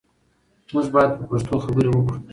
[0.73, 2.17] موږ باید په پښتو خبرې وکړو.